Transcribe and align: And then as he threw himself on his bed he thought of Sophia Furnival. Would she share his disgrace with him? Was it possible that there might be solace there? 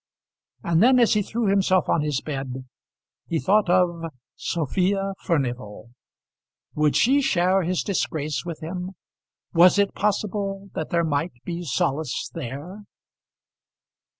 And 0.63 0.81
then 0.81 0.99
as 0.99 1.13
he 1.13 1.21
threw 1.21 1.45
himself 1.45 1.87
on 1.87 2.01
his 2.01 2.21
bed 2.21 2.65
he 3.27 3.37
thought 3.37 3.69
of 3.69 4.05
Sophia 4.35 5.13
Furnival. 5.21 5.91
Would 6.73 6.95
she 6.95 7.21
share 7.21 7.61
his 7.61 7.83
disgrace 7.83 8.43
with 8.43 8.61
him? 8.61 8.93
Was 9.53 9.77
it 9.77 9.93
possible 9.93 10.71
that 10.73 10.89
there 10.89 11.03
might 11.03 11.33
be 11.45 11.63
solace 11.63 12.31
there? 12.33 12.81